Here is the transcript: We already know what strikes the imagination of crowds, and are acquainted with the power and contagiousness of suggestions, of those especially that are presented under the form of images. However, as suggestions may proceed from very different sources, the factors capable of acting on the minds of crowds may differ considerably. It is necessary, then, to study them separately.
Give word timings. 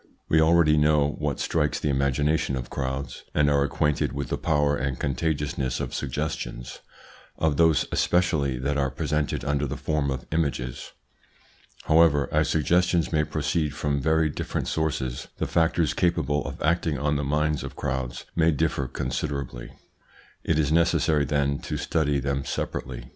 We 0.29 0.41
already 0.41 0.77
know 0.77 1.15
what 1.19 1.39
strikes 1.39 1.79
the 1.79 1.91
imagination 1.91 2.55
of 2.55 2.71
crowds, 2.71 3.23
and 3.35 3.51
are 3.51 3.61
acquainted 3.63 4.13
with 4.13 4.29
the 4.29 4.37
power 4.39 4.75
and 4.75 4.97
contagiousness 4.99 5.79
of 5.79 5.93
suggestions, 5.93 6.79
of 7.37 7.57
those 7.57 7.85
especially 7.91 8.57
that 8.57 8.77
are 8.77 8.89
presented 8.89 9.45
under 9.45 9.67
the 9.67 9.77
form 9.77 10.09
of 10.09 10.25
images. 10.31 10.93
However, 11.83 12.27
as 12.31 12.49
suggestions 12.49 13.13
may 13.13 13.23
proceed 13.23 13.75
from 13.75 14.01
very 14.01 14.27
different 14.27 14.67
sources, 14.67 15.27
the 15.37 15.45
factors 15.45 15.93
capable 15.93 16.43
of 16.47 16.59
acting 16.63 16.97
on 16.97 17.15
the 17.15 17.23
minds 17.23 17.63
of 17.63 17.75
crowds 17.75 18.25
may 18.35 18.49
differ 18.49 18.87
considerably. 18.87 19.71
It 20.43 20.57
is 20.57 20.71
necessary, 20.71 21.25
then, 21.25 21.59
to 21.59 21.77
study 21.77 22.19
them 22.19 22.43
separately. 22.43 23.05